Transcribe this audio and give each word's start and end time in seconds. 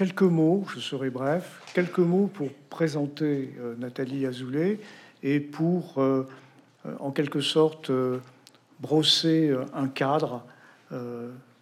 quelques 0.00 0.22
mots, 0.22 0.64
je 0.74 0.80
serai 0.80 1.10
bref, 1.10 1.60
quelques 1.74 1.98
mots 1.98 2.30
pour 2.32 2.48
présenter 2.70 3.52
euh, 3.60 3.74
Nathalie 3.76 4.24
Azoulay 4.24 4.80
et 5.22 5.40
pour, 5.40 5.98
euh, 5.98 6.26
en 7.00 7.10
quelque 7.10 7.42
sorte, 7.42 7.92
brosser 8.80 9.54
un 9.74 9.88
cadre 9.88 10.42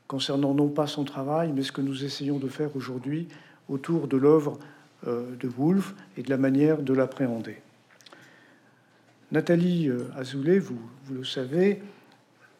concernant 0.06 0.54
non 0.54 0.68
pas 0.68 0.86
son 0.86 1.02
travail, 1.02 1.50
mais 1.52 1.64
ce 1.64 1.72
que 1.72 1.80
nous 1.80 2.04
essayons 2.04 2.38
de 2.38 2.46
faire 2.46 2.76
aujourd'hui 2.76 3.26
autour 3.68 4.06
de 4.06 4.16
l'œuvre 4.16 4.56
de 5.04 5.48
Woolf 5.58 5.96
et 6.16 6.22
de 6.22 6.30
la 6.30 6.36
manière 6.36 6.80
de 6.80 6.94
l'appréhender. 6.94 7.56
Nathalie 9.32 9.90
Azoulay, 10.16 10.60
vous 10.60 10.78
le 11.10 11.24
savez, 11.24 11.82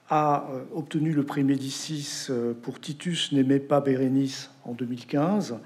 a 0.09 0.49
euh, 0.51 0.65
obtenu 0.73 1.13
le 1.13 1.25
prix 1.25 1.45
Médicis 1.45 2.27
euh, 2.31 2.55
pour 2.55 2.81
Titus 2.81 3.33
n'aimait 3.33 3.61
pas 3.61 3.81
Bérénice 3.81 4.51
en 4.65 4.73
2015 4.73 5.59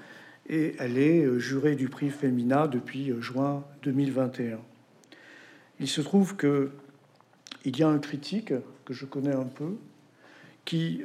et 0.49 0.75
elle 0.79 0.97
est 0.97 1.23
euh, 1.23 1.39
jurée 1.39 1.75
du 1.75 1.87
prix 1.87 2.09
Femina 2.09 2.67
depuis 2.67 3.13
juin 3.21 3.63
2021. 3.83 4.59
Il 5.79 5.87
se 5.87 6.01
trouve 6.01 6.35
que 6.35 6.71
il 7.65 7.77
y 7.77 7.83
a 7.83 7.87
un 7.87 7.99
critique 7.99 8.53
que 8.83 8.93
je 8.93 9.05
connais 9.05 9.33
un 9.33 9.45
peu 9.45 9.77
qui, 10.65 11.01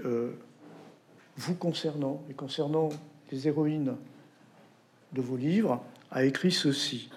vous 1.37 1.55
concernant 1.55 2.25
et 2.29 2.35
concernant 2.35 2.89
les 3.31 3.47
héroïnes 3.47 3.95
de 5.13 5.21
vos 5.21 5.37
livres, 5.37 5.85
a 6.11 6.25
écrit 6.25 6.51
ceci. 6.51 7.11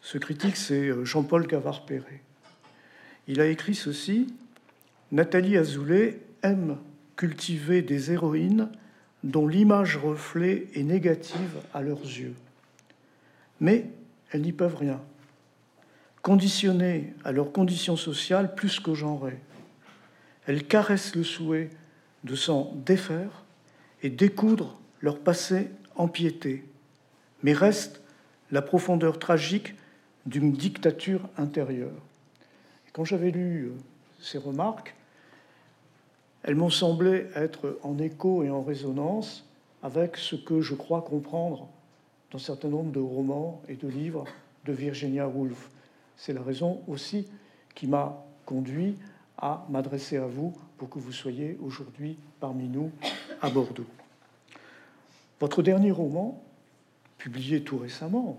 Ce 0.00 0.18
critique, 0.18 0.56
c'est 0.56 0.92
Jean-Paul 1.04 1.46
Gavard-Perret. 1.46 2.20
Il 3.28 3.40
a 3.40 3.46
écrit 3.46 3.76
ceci 3.76 4.26
Nathalie 5.12 5.56
Azoulay 5.56 6.20
aime 6.42 6.78
cultiver 7.16 7.82
des 7.82 8.12
héroïnes 8.12 8.68
dont 9.24 9.46
l'image 9.46 9.96
reflet 9.96 10.68
est 10.74 10.84
négative 10.84 11.60
à 11.74 11.82
leurs 11.82 12.02
yeux. 12.02 12.34
Mais 13.60 13.90
elles 14.30 14.42
n'y 14.42 14.52
peuvent 14.52 14.76
rien. 14.76 15.00
Conditionnées 16.22 17.12
à 17.24 17.32
leurs 17.32 17.52
conditions 17.52 17.96
sociales 17.96 18.54
plus 18.54 18.78
que 18.78 18.94
genrées, 18.94 19.40
elles 20.46 20.66
caressent 20.66 21.16
le 21.16 21.24
souhait 21.24 21.70
de 22.24 22.34
s'en 22.34 22.72
défaire 22.86 23.44
et 24.02 24.10
découdre 24.10 24.78
leur 25.00 25.18
passé 25.18 25.70
empiété, 25.96 26.64
mais 27.42 27.52
reste 27.52 28.00
la 28.50 28.62
profondeur 28.62 29.18
tragique 29.18 29.74
d'une 30.26 30.52
dictature 30.52 31.28
intérieure. 31.36 32.02
quand 32.92 33.04
j'avais 33.04 33.30
lu 33.30 33.66
euh, 33.66 33.72
ces 34.20 34.38
remarques, 34.38 34.94
elles 36.42 36.54
m'ont 36.54 36.70
semblé 36.70 37.26
être 37.34 37.78
en 37.82 37.98
écho 37.98 38.42
et 38.42 38.50
en 38.50 38.62
résonance 38.62 39.46
avec 39.82 40.16
ce 40.16 40.36
que 40.36 40.60
je 40.60 40.74
crois 40.74 41.02
comprendre 41.02 41.68
dans 42.30 42.38
un 42.38 42.40
certain 42.40 42.68
nombre 42.68 42.92
de 42.92 43.00
romans 43.00 43.60
et 43.68 43.74
de 43.74 43.88
livres 43.88 44.24
de 44.64 44.72
Virginia 44.72 45.28
Woolf. 45.28 45.70
C'est 46.16 46.32
la 46.32 46.42
raison 46.42 46.82
aussi 46.86 47.28
qui 47.74 47.86
m'a 47.86 48.24
conduit 48.46 48.96
à 49.38 49.66
m'adresser 49.70 50.16
à 50.16 50.26
vous 50.26 50.54
pour 50.76 50.90
que 50.90 50.98
vous 50.98 51.12
soyez 51.12 51.58
aujourd'hui 51.62 52.18
parmi 52.40 52.68
nous 52.68 52.90
à 53.40 53.50
Bordeaux. 53.50 53.86
Votre 55.40 55.62
dernier 55.62 55.90
roman, 55.90 56.42
publié 57.16 57.62
tout 57.62 57.78
récemment, 57.78 58.36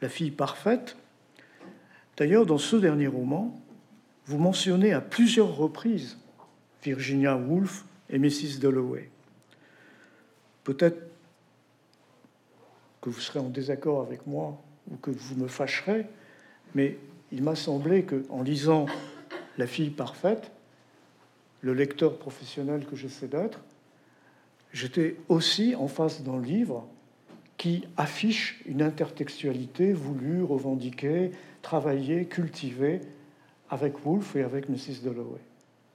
La 0.00 0.08
fille 0.08 0.30
parfaite, 0.30 0.96
d'ailleurs 2.16 2.46
dans 2.46 2.58
ce 2.58 2.76
dernier 2.76 3.08
roman, 3.08 3.54
vous 4.26 4.38
mentionnez 4.38 4.92
à 4.92 5.00
plusieurs 5.00 5.56
reprises 5.56 6.16
Virginia 6.82 7.36
Woolf 7.36 7.84
et 8.08 8.18
Mrs. 8.18 8.58
Dalloway. 8.60 9.10
Peut-être 10.64 11.00
que 13.00 13.10
vous 13.10 13.20
serez 13.20 13.38
en 13.38 13.48
désaccord 13.48 14.02
avec 14.02 14.26
moi 14.26 14.60
ou 14.90 14.96
que 14.96 15.10
vous 15.10 15.36
me 15.36 15.48
fâcherez, 15.48 16.06
mais 16.74 16.96
il 17.32 17.42
m'a 17.42 17.54
semblé 17.54 18.04
que, 18.04 18.24
en 18.28 18.42
lisant 18.42 18.86
La 19.58 19.66
fille 19.66 19.90
parfaite, 19.90 20.50
le 21.60 21.74
lecteur 21.74 22.18
professionnel 22.18 22.86
que 22.86 22.96
j'essaie 22.96 23.28
d'être, 23.28 23.60
j'étais 24.72 25.16
aussi 25.28 25.74
en 25.74 25.88
face 25.88 26.22
d'un 26.22 26.40
livre 26.40 26.86
qui 27.56 27.84
affiche 27.98 28.62
une 28.64 28.80
intertextualité 28.80 29.92
voulue, 29.92 30.42
revendiquée, 30.42 31.32
travaillée, 31.60 32.24
cultivée 32.24 33.00
avec 33.68 34.06
Woolf 34.06 34.34
et 34.34 34.42
avec 34.42 34.68
Mrs. 34.70 35.02
Dalloway. 35.04 35.40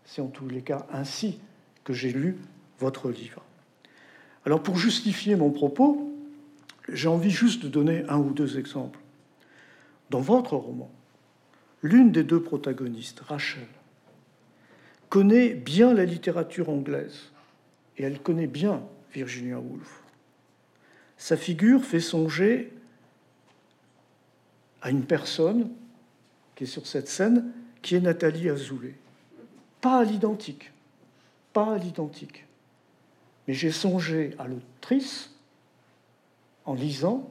C'est 0.05 0.21
en 0.21 0.27
tous 0.27 0.47
les 0.47 0.61
cas 0.61 0.85
ainsi 0.91 1.39
que 1.83 1.93
j'ai 1.93 2.11
lu 2.11 2.37
votre 2.79 3.09
livre. 3.09 3.43
Alors 4.45 4.61
pour 4.61 4.77
justifier 4.77 5.35
mon 5.35 5.51
propos, 5.51 6.13
j'ai 6.89 7.07
envie 7.07 7.31
juste 7.31 7.63
de 7.63 7.67
donner 7.67 8.03
un 8.07 8.17
ou 8.17 8.31
deux 8.31 8.59
exemples. 8.59 8.99
Dans 10.11 10.21
votre 10.21 10.55
roman, 10.55 10.91
l'une 11.81 12.11
des 12.11 12.23
deux 12.23 12.41
protagonistes, 12.41 13.21
Rachel, 13.21 13.67
connaît 15.09 15.53
bien 15.53 15.93
la 15.93 16.05
littérature 16.05 16.69
anglaise 16.69 17.31
et 17.97 18.03
elle 18.03 18.19
connaît 18.19 18.47
bien 18.47 18.83
Virginia 19.13 19.59
Woolf. 19.59 20.03
Sa 21.17 21.37
figure 21.37 21.83
fait 21.83 21.99
songer 21.99 22.71
à 24.81 24.91
une 24.91 25.05
personne 25.05 25.71
qui 26.55 26.65
est 26.65 26.67
sur 26.67 26.85
cette 26.85 27.07
scène, 27.07 27.51
qui 27.81 27.95
est 27.95 28.01
Nathalie 28.01 28.49
Azoulay. 28.49 28.93
Pas 29.85 29.99
à 29.99 30.03
l'identique, 30.03 30.71
pas 31.53 31.75
à 31.75 31.77
l'identique. 31.77 32.47
Mais 33.47 33.53
j'ai 33.53 33.71
songé 33.71 34.33
à 34.39 34.47
l'autrice 34.47 35.29
en 36.65 36.73
lisant 36.73 37.29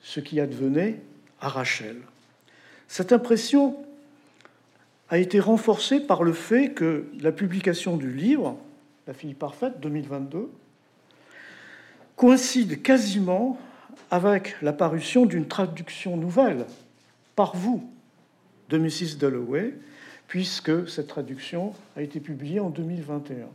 ce 0.00 0.20
qui 0.20 0.40
advenait 0.40 1.02
à 1.38 1.50
Rachel. 1.50 1.98
Cette 2.88 3.12
impression 3.12 3.76
a 5.10 5.18
été 5.18 5.38
renforcée 5.38 6.00
par 6.00 6.22
le 6.22 6.32
fait 6.32 6.72
que 6.72 7.10
la 7.20 7.30
publication 7.30 7.98
du 7.98 8.10
livre, 8.10 8.58
La 9.06 9.12
fille 9.12 9.34
parfaite 9.34 9.78
2022, 9.80 10.50
coïncide 12.16 12.80
quasiment 12.80 13.58
avec 14.10 14.56
la 14.62 14.72
parution 14.72 15.26
d'une 15.26 15.46
traduction 15.46 16.16
nouvelle 16.16 16.64
par 17.34 17.54
vous 17.54 17.86
de 18.70 18.78
Mrs. 18.78 19.18
Dalloway, 19.18 19.74
puisque 20.28 20.88
cette 20.88 21.06
traduction 21.06 21.72
a 21.96 22.02
été 22.02 22.20
publiée 22.20 22.60
en 22.60 22.70
2021. 22.70 23.46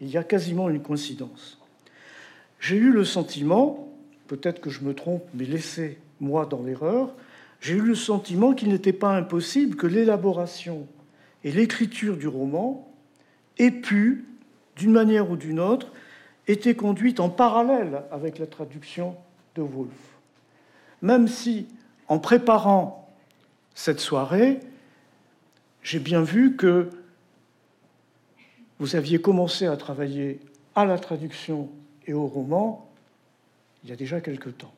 Il 0.00 0.08
y 0.08 0.16
a 0.16 0.24
quasiment 0.24 0.68
une 0.68 0.82
coïncidence. 0.82 1.58
J'ai 2.58 2.76
eu 2.76 2.90
le 2.90 3.04
sentiment, 3.04 3.88
peut-être 4.26 4.60
que 4.60 4.70
je 4.70 4.82
me 4.82 4.94
trompe, 4.94 5.24
mais 5.34 5.44
laissez-moi 5.44 6.46
dans 6.46 6.62
l'erreur, 6.62 7.12
j'ai 7.60 7.74
eu 7.74 7.82
le 7.82 7.94
sentiment 7.94 8.54
qu'il 8.54 8.70
n'était 8.70 8.92
pas 8.92 9.14
impossible 9.14 9.76
que 9.76 9.86
l'élaboration 9.86 10.86
et 11.44 11.52
l'écriture 11.52 12.16
du 12.16 12.28
roman 12.28 12.90
aient 13.58 13.70
pu, 13.70 14.24
d'une 14.76 14.92
manière 14.92 15.30
ou 15.30 15.36
d'une 15.36 15.60
autre, 15.60 15.92
été 16.48 16.74
conduites 16.74 17.20
en 17.20 17.28
parallèle 17.28 18.02
avec 18.10 18.38
la 18.38 18.46
traduction 18.46 19.14
de 19.54 19.62
Woolf. 19.62 19.90
Même 21.02 21.28
si, 21.28 21.66
en 22.08 22.18
préparant 22.18 23.08
cette 23.74 24.00
soirée, 24.00 24.60
j'ai 25.82 25.98
bien 25.98 26.22
vu 26.22 26.56
que 26.56 26.90
vous 28.78 28.96
aviez 28.96 29.20
commencé 29.20 29.66
à 29.66 29.76
travailler 29.76 30.40
à 30.74 30.84
la 30.84 30.98
traduction 30.98 31.68
et 32.06 32.12
au 32.12 32.26
roman 32.26 32.90
il 33.82 33.90
y 33.90 33.92
a 33.92 33.96
déjà 33.96 34.20
quelque 34.20 34.50
temps, 34.50 34.74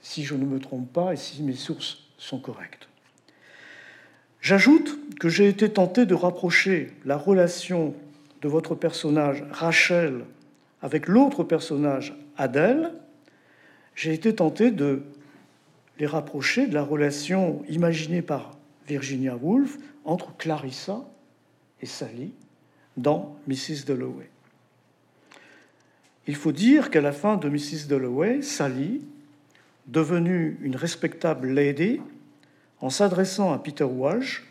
si 0.00 0.24
je 0.24 0.34
ne 0.34 0.44
me 0.44 0.58
trompe 0.58 0.92
pas 0.92 1.12
et 1.12 1.16
si 1.16 1.42
mes 1.42 1.54
sources 1.54 2.04
sont 2.18 2.38
correctes. 2.38 2.88
J'ajoute 4.40 4.98
que 5.18 5.28
j'ai 5.28 5.48
été 5.48 5.70
tenté 5.70 6.06
de 6.06 6.14
rapprocher 6.14 6.92
la 7.04 7.16
relation 7.16 7.94
de 8.42 8.48
votre 8.48 8.74
personnage 8.74 9.44
Rachel 9.50 10.24
avec 10.82 11.08
l'autre 11.08 11.44
personnage 11.44 12.14
Adèle. 12.36 12.92
J'ai 13.94 14.12
été 14.12 14.34
tenté 14.34 14.70
de 14.70 15.02
les 15.98 16.06
rapprocher 16.06 16.66
de 16.66 16.74
la 16.74 16.82
relation 16.82 17.62
imaginée 17.70 18.20
par 18.20 18.58
Virginia 18.86 19.36
Woolf 19.36 19.78
entre 20.04 20.36
Clarissa 20.36 21.04
et 21.80 21.86
Sally 21.86 22.32
dans 22.96 23.36
Mrs. 23.46 23.84
Dalloway. 23.86 24.30
Il 26.26 26.36
faut 26.36 26.52
dire 26.52 26.90
qu'à 26.90 27.00
la 27.00 27.12
fin 27.12 27.36
de 27.36 27.48
Mrs. 27.48 27.86
Dalloway, 27.88 28.42
Sally, 28.42 29.02
devenue 29.86 30.58
une 30.62 30.76
respectable 30.76 31.48
lady, 31.48 32.00
en 32.80 32.90
s'adressant 32.90 33.52
à 33.52 33.58
Peter 33.58 33.84
Walsh, 33.84 34.44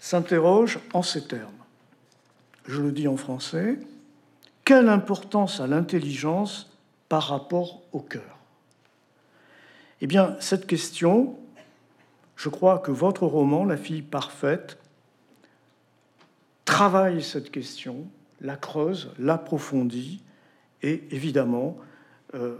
s'interroge 0.00 0.80
en 0.92 1.02
ces 1.02 1.26
termes. 1.26 1.52
Je 2.66 2.80
le 2.80 2.92
dis 2.92 3.08
en 3.08 3.16
français. 3.16 3.78
Quelle 4.64 4.88
importance 4.88 5.60
a 5.60 5.66
l'intelligence 5.66 6.70
par 7.08 7.28
rapport 7.28 7.82
au 7.92 8.00
cœur? 8.00 8.38
Eh 10.00 10.06
bien, 10.06 10.36
cette 10.40 10.66
question, 10.66 11.38
je 12.36 12.48
crois 12.48 12.78
que 12.78 12.90
votre 12.90 13.26
roman, 13.26 13.64
La 13.64 13.76
fille 13.76 14.02
parfaite, 14.02 14.78
travaille 16.64 17.22
cette 17.22 17.50
question, 17.50 18.06
la 18.40 18.56
creuse, 18.56 19.10
l'approfondit 19.18 20.22
et 20.82 21.04
évidemment 21.10 21.76
euh, 22.34 22.58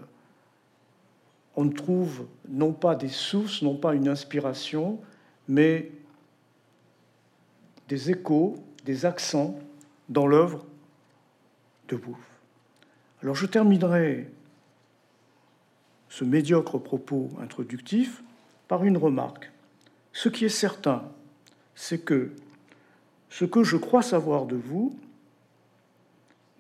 on 1.57 1.69
trouve 1.71 2.27
non 2.49 2.73
pas 2.73 2.95
des 2.95 3.09
sources, 3.09 3.63
non 3.63 3.77
pas 3.77 3.95
une 3.95 4.09
inspiration, 4.09 5.01
mais 5.49 5.91
des 7.89 8.11
échos, 8.11 8.57
des 8.85 9.07
accents 9.07 9.59
dans 10.09 10.27
l'œuvre 10.27 10.65
de 11.89 11.97
Woolf. 11.97 12.19
Alors 13.23 13.35
je 13.35 13.47
terminerai 13.47 14.31
ce 16.09 16.25
médiocre 16.25 16.79
propos 16.79 17.31
introductif 17.41 18.23
par 18.69 18.85
une 18.85 18.97
remarque. 18.97 19.51
Ce 20.17 20.31
qui 20.31 20.47
est 20.47 20.49
certain, 20.49 21.03
c'est 21.75 21.99
que 21.99 22.31
ce 23.29 23.45
que 23.45 23.63
je 23.63 23.77
crois 23.77 24.01
savoir 24.01 24.47
de 24.47 24.57
vous 24.57 24.99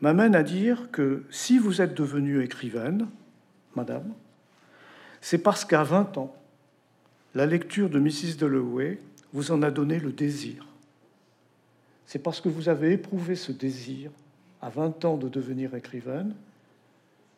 m'amène 0.02 0.34
à 0.34 0.42
dire 0.42 0.90
que 0.90 1.24
si 1.30 1.58
vous 1.58 1.80
êtes 1.80 1.94
devenue 1.94 2.44
écrivaine, 2.44 3.08
madame, 3.74 4.12
c'est 5.22 5.38
parce 5.38 5.64
qu'à 5.64 5.84
20 5.84 6.18
ans, 6.18 6.36
la 7.34 7.46
lecture 7.46 7.88
de 7.88 7.98
Mrs. 7.98 8.36
Dalloway 8.38 9.00
vous 9.32 9.50
en 9.50 9.62
a 9.62 9.70
donné 9.70 10.00
le 10.00 10.12
désir. 10.12 10.66
C'est 12.04 12.18
parce 12.18 12.42
que 12.42 12.50
vous 12.50 12.68
avez 12.68 12.92
éprouvé 12.92 13.36
ce 13.36 13.52
désir 13.52 14.10
à 14.60 14.68
20 14.68 15.02
ans 15.06 15.16
de 15.16 15.30
devenir 15.30 15.74
écrivaine 15.74 16.34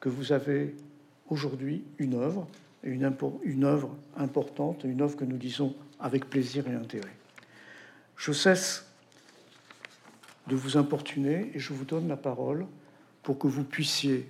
que 0.01 0.09
vous 0.09 0.33
avez 0.33 0.75
aujourd'hui 1.29 1.85
une 1.99 2.15
œuvre, 2.15 2.49
une, 2.83 3.05
œuvre 3.65 3.95
importante, 4.17 4.83
une 4.83 5.01
œuvre 5.01 5.17
que 5.17 5.25
nous 5.25 5.39
lisons 5.39 5.77
avec 6.01 6.29
plaisir 6.29 6.69
et 6.69 6.75
intérêt. 6.75 7.17
Je 8.17 8.33
cesse 8.33 8.87
de 10.49 10.57
vous 10.57 10.77
importuner 10.77 11.51
et 11.55 11.59
je 11.59 11.73
vous 11.73 11.85
donne 11.85 12.09
la 12.09 12.17
parole 12.17 12.67
pour 13.23 13.39
que 13.39 13.47
vous 13.47 13.65
puissiez, 13.65 14.29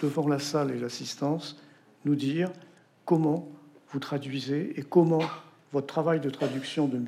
devant 0.00 0.28
la 0.28 0.38
salle 0.38 0.70
et 0.70 0.78
l'assistance, 0.78 1.60
nous 2.04 2.14
dire 2.14 2.52
comment 3.04 3.48
vous 3.90 3.98
traduisez 3.98 4.78
et 4.78 4.82
comment 4.82 5.22
votre 5.72 5.86
travail 5.86 6.20
de 6.20 6.30
traduction 6.30 6.88
de, 6.88 7.00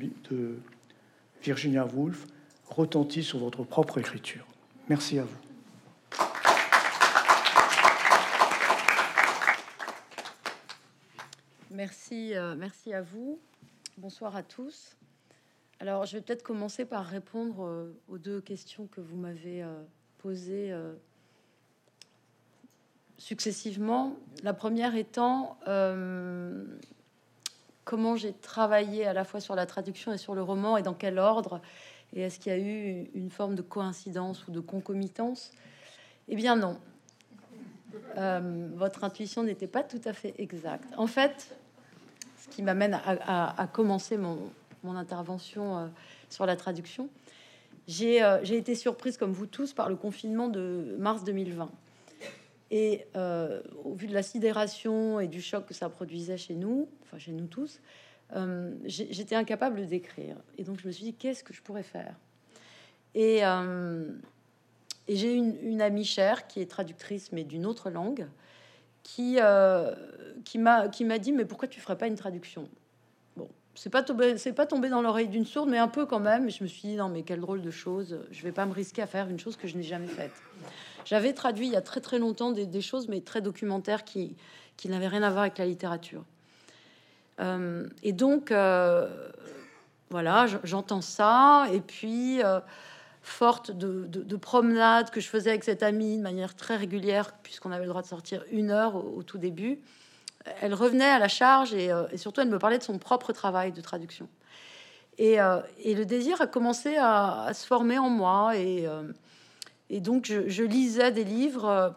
Virginia 1.41 1.85
Woolf 1.85 2.27
retentit 2.69 3.23
sur 3.23 3.39
votre 3.39 3.63
propre 3.63 3.97
écriture. 3.97 4.45
Merci 4.89 5.19
à 5.19 5.23
vous. 5.23 5.37
Merci, 11.71 12.35
euh, 12.35 12.55
merci 12.55 12.93
à 12.93 13.01
vous. 13.01 13.39
Bonsoir 13.97 14.37
à 14.37 14.41
tous. 14.41 14.95
Alors, 15.81 16.05
je 16.05 16.15
vais 16.15 16.21
peut-être 16.21 16.43
commencer 16.43 16.85
par 16.85 17.05
répondre 17.05 17.65
euh, 17.65 17.93
aux 18.07 18.17
deux 18.17 18.39
questions 18.39 18.87
que 18.87 19.01
vous 19.01 19.17
m'avez 19.17 19.61
euh, 19.61 19.83
posées 20.17 20.73
successivement. 23.17 24.15
La 24.43 24.53
première 24.53 24.95
étant 24.95 25.57
comment 27.83 28.15
j'ai 28.15 28.33
travaillé 28.33 29.05
à 29.05 29.13
la 29.13 29.25
fois 29.25 29.39
sur 29.39 29.55
la 29.55 29.65
traduction 29.65 30.13
et 30.13 30.17
sur 30.17 30.35
le 30.35 30.41
roman 30.41 30.77
et 30.77 30.83
dans 30.83 30.93
quel 30.93 31.19
ordre 31.19 31.61
et 32.13 32.21
est-ce 32.21 32.39
qu'il 32.39 32.51
y 32.51 32.55
a 32.55 32.59
eu 32.59 33.09
une 33.13 33.29
forme 33.29 33.55
de 33.55 33.61
coïncidence 33.61 34.47
ou 34.47 34.51
de 34.51 34.59
concomitance? 34.59 35.51
Eh 36.29 36.35
bien 36.35 36.55
non. 36.55 36.79
votre 38.75 39.03
intuition 39.03 39.43
n'était 39.43 39.67
pas 39.67 39.83
tout 39.83 40.01
à 40.05 40.13
fait 40.13 40.33
exacte. 40.37 40.93
En 40.97 41.07
fait, 41.07 41.55
qui 42.51 42.61
m'amène 42.61 42.99
à, 43.03 43.67
commencer 43.73 44.17
mon, 44.17 44.51
intervention 44.83 45.77
euh, 45.77 45.87
sur 46.29 46.45
la 46.45 46.55
traduction. 46.55 47.09
Euh, 48.01 48.39
j'ai 48.43 48.57
été 48.57 48.75
surprise, 48.75 49.17
comme 49.17 49.31
vous 49.31 49.47
tous, 49.47 49.73
par 49.73 49.89
le 49.89 49.95
confinement 49.95 50.47
de 50.47 50.95
mars 50.99 51.23
2020. 51.23 51.71
Et 52.69 53.05
euh, 53.15 53.61
au 53.83 53.93
vu 53.93 54.07
de 54.07 54.13
la 54.13 54.23
sidération 54.23 55.19
et 55.19 55.27
du 55.27 55.41
choc 55.41 55.65
que 55.65 55.73
ça 55.73 55.89
produisait 55.89 56.37
chez 56.37 56.53
nous, 56.55 56.87
enfin 57.03 57.17
chez 57.17 57.31
nous 57.31 57.47
tous, 57.47 57.81
j'étais 58.85 59.35
incapable 59.35 59.87
d'écrire. 59.87 60.37
Et 60.57 60.63
donc 60.63 60.79
je 60.79 60.87
me 60.87 60.91
suis 60.91 61.05
dit, 61.05 61.13
qu'est-ce 61.13 61.43
que 61.43 61.53
je 61.53 61.61
pourrais 61.61 61.83
faire? 61.83 62.15
Et, 63.13 63.41
j'ai 65.09 65.33
une, 65.33 65.81
amie 65.81 66.05
chère 66.05 66.47
qui 66.47 66.61
est 66.61 66.69
traductrice, 66.69 67.33
mais 67.33 67.43
d'une 67.43 67.65
autre 67.65 67.89
langue, 67.89 68.27
qui, 69.03 69.37
euh, 69.39 69.93
qui 70.45 70.57
m'a 70.59 70.87
dit 70.87 71.31
Mais 71.31 71.45
pourquoi 71.45 71.67
tu 71.67 71.79
ferais 71.79 71.97
pas 71.97 72.07
une 72.07 72.15
traduction? 72.15 72.67
Bon, 73.35 73.49
c'est 73.75 73.89
pas 73.89 74.03
tombé, 74.03 74.35
pas 74.55 74.65
tombé 74.65 74.89
dans 74.89 75.01
l'oreille 75.01 75.27
d'une 75.27 75.45
sourde, 75.45 75.69
mais 75.69 75.77
un 75.77 75.87
peu 75.87 76.05
quand 76.05 76.19
même. 76.19 76.49
je 76.49 76.63
me 76.63 76.67
suis 76.67 76.89
dit 76.89 76.95
Non, 76.95 77.09
mais 77.09 77.23
quelle 77.23 77.39
drôle 77.39 77.61
de 77.61 77.71
chose, 77.71 78.19
je 78.31 78.43
vais 78.43 78.51
pas 78.51 78.65
me 78.65 78.73
risquer 78.73 79.01
à 79.01 79.07
faire 79.07 79.29
une 79.29 79.39
chose 79.39 79.57
que 79.57 79.67
je 79.67 79.75
n'ai 79.75 79.83
jamais 79.83 80.07
faite. 80.07 80.33
J'avais 81.05 81.33
traduit 81.33 81.67
il 81.67 81.73
y 81.73 81.77
a 81.77 81.81
très 81.81 81.99
très 81.99 82.19
longtemps 82.19 82.51
des, 82.51 82.81
choses, 82.81 83.07
mais 83.07 83.21
très 83.21 83.41
documentaires 83.41 84.03
qui, 84.03 84.35
qui 84.77 84.87
n'avaient 84.89 85.07
rien 85.07 85.23
à 85.23 85.29
voir 85.29 85.41
avec 85.43 85.57
la 85.57 85.65
littérature. 85.65 86.23
Euh, 87.39 87.87
et 88.03 88.13
donc, 88.13 88.51
euh, 88.51 89.29
voilà, 90.11 90.45
j'entends 90.63 91.01
ça, 91.01 91.67
et 91.73 91.81
puis 91.81 92.41
forte 93.21 93.71
de, 93.71 94.35
promenades 94.35 95.11
que 95.11 95.21
je 95.21 95.27
faisais 95.27 95.51
avec 95.51 95.63
cette 95.63 95.83
amie 95.83 96.17
de 96.17 96.23
manière 96.23 96.55
très 96.55 96.75
régulière, 96.75 97.33
puisqu'on 97.43 97.71
avait 97.71 97.83
le 97.83 97.89
droit 97.89 98.01
de 98.01 98.07
sortir 98.07 98.43
une 98.51 98.71
heure 98.71 98.95
au, 98.95 99.23
tout 99.23 99.37
début, 99.37 99.79
elle 100.61 100.73
revenait 100.73 101.05
à 101.05 101.19
la 101.19 101.27
charge 101.27 101.71
euh, 101.73 102.07
et, 102.11 102.17
surtout 102.17 102.41
elle 102.41 102.49
me 102.49 102.57
parlait 102.57 102.79
de 102.79 102.83
son 102.83 102.97
propre 102.97 103.31
travail 103.31 103.71
de 103.71 103.81
traduction. 103.81 104.27
Et, 105.19 105.39
euh, 105.39 105.59
le 105.85 106.03
désir 106.03 106.41
a 106.41 106.47
commencé 106.47 106.97
à, 106.97 107.51
se 107.53 107.67
former 107.67 107.99
en 107.99 108.09
moi 108.09 108.57
et, 108.57 108.87
euh, 108.87 109.03
donc 109.99 110.25
je, 110.25 110.63
lisais 110.63 111.11
des 111.11 111.25
livres, 111.25 111.93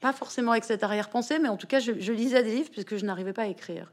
pas 0.00 0.12
forcément 0.12 0.52
avec 0.52 0.64
cette 0.64 0.84
arrière-pensée, 0.84 1.38
mais 1.38 1.48
en 1.48 1.56
tout 1.58 1.66
cas 1.66 1.80
je, 1.80 2.12
lisais 2.12 2.42
des 2.42 2.54
livres 2.54 2.70
puisque 2.70 2.96
je 2.96 3.04
n'arrivais 3.04 3.32
pas 3.34 3.42
à 3.42 3.46
écrire. 3.46 3.92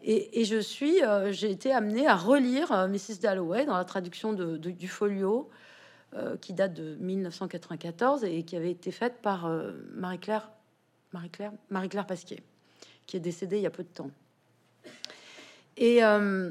Et, 0.00 0.44
je 0.44 0.60
suis, 0.60 1.00
j'ai 1.30 1.50
été 1.50 1.72
amenée 1.72 2.06
à 2.06 2.14
relire 2.14 2.86
Mrs. 2.88 3.20
Dalloway 3.20 3.64
dans 3.64 3.76
la 3.76 3.84
traduction 3.84 4.32
du 4.32 4.86
folio, 4.86 5.50
qui 6.40 6.54
date 6.54 6.72
de 6.72 6.96
1994 7.00 8.24
et 8.24 8.42
qui 8.42 8.56
avait 8.56 8.70
été 8.70 8.90
faite 8.90 9.16
par 9.20 9.46
euh, 9.46 9.72
Marie-Claire 9.92 10.50
Marie-Claire 11.12 11.52
Marie-Claire 11.70 12.06
Pasquier, 12.06 12.42
qui 13.06 13.16
est 13.18 13.20
décédée 13.20 13.58
il 13.58 13.62
y 13.62 13.66
a 13.66 13.70
peu 13.70 13.82
de 13.82 13.88
temps. 13.88 14.10
Et, 15.76 16.02
euh, 16.02 16.50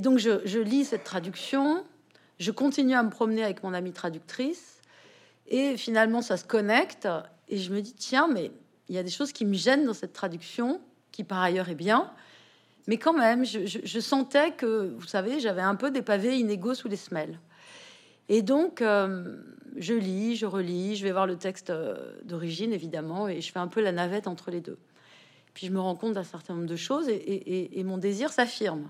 donc 0.00 0.18
je, 0.18 0.58
lis 0.58 0.86
cette 0.86 1.04
traduction, 1.04 1.84
je 2.38 2.50
continue 2.50 2.94
à 2.94 3.02
me 3.02 3.10
promener 3.10 3.44
avec 3.44 3.62
mon 3.62 3.74
amie 3.74 3.92
traductrice, 3.92 4.80
et 5.48 5.76
finalement 5.76 6.22
ça 6.22 6.38
se 6.38 6.44
connecte, 6.44 7.06
et 7.48 7.58
je 7.58 7.72
me 7.72 7.80
dis, 7.80 7.92
tiens, 7.92 8.26
mais 8.26 8.52
il 8.88 8.94
y 8.94 8.98
a 8.98 9.02
des 9.02 9.10
choses 9.10 9.32
qui 9.32 9.44
me 9.44 9.54
gênent 9.54 9.84
dans 9.84 9.94
cette 9.94 10.12
traduction, 10.12 10.80
qui 11.12 11.24
par 11.24 11.40
ailleurs 11.40 11.68
est 11.68 11.74
bien, 11.74 12.10
mais 12.86 12.96
quand 12.96 13.12
même, 13.12 13.44
je 13.44 14.00
sentais 14.00 14.52
que, 14.52 14.94
vous 14.96 15.06
savez, 15.06 15.40
j'avais 15.40 15.62
un 15.62 15.76
peu 15.76 15.90
des 15.90 16.02
pavés 16.02 16.38
inégaux 16.38 16.74
sous 16.74 16.88
les 16.88 16.96
semelles. 16.96 17.38
Et 18.28 18.42
donc, 18.42 18.82
euh, 18.82 19.36
je 19.76 19.94
lis, 19.94 20.36
je 20.36 20.46
relis, 20.46 20.96
je 20.96 21.04
vais 21.04 21.12
voir 21.12 21.26
le 21.26 21.36
texte 21.36 21.70
euh, 21.70 22.12
d'origine, 22.24 22.72
évidemment, 22.72 23.28
et 23.28 23.40
je 23.40 23.50
fais 23.52 23.58
un 23.58 23.68
peu 23.68 23.80
la 23.80 23.92
navette 23.92 24.26
entre 24.26 24.50
les 24.50 24.60
deux. 24.60 24.78
Puis 25.54 25.66
je 25.66 25.72
me 25.72 25.80
rends 25.80 25.96
compte 25.96 26.14
d'un 26.14 26.24
certain 26.24 26.54
nombre 26.54 26.66
de 26.66 26.76
choses 26.76 27.08
et, 27.08 27.82
mon 27.84 27.98
désir 27.98 28.32
s'affirme. 28.32 28.88